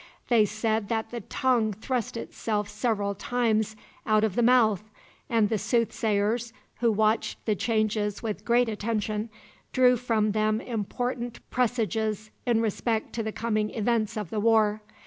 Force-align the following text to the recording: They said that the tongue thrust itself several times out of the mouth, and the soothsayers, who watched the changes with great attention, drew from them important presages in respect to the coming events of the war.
They 0.29 0.45
said 0.45 0.89
that 0.89 1.11
the 1.11 1.21
tongue 1.21 1.73
thrust 1.73 2.17
itself 2.17 2.67
several 2.67 3.13
times 3.13 3.75
out 4.07 4.23
of 4.23 4.33
the 4.35 4.41
mouth, 4.41 4.81
and 5.29 5.47
the 5.47 5.59
soothsayers, 5.59 6.53
who 6.79 6.91
watched 6.91 7.45
the 7.45 7.53
changes 7.53 8.23
with 8.23 8.43
great 8.43 8.67
attention, 8.67 9.29
drew 9.73 9.95
from 9.97 10.31
them 10.31 10.59
important 10.59 11.47
presages 11.51 12.31
in 12.47 12.61
respect 12.61 13.13
to 13.13 13.21
the 13.21 13.31
coming 13.31 13.69
events 13.69 14.17
of 14.17 14.31
the 14.31 14.39
war. 14.39 14.81